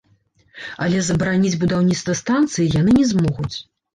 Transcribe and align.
Але 0.85 1.01
забараніць 1.09 1.59
будаўніцтва 1.63 2.17
станцыі 2.21 2.73
яны 2.79 2.91
не 3.01 3.05
змогуць. 3.13 3.53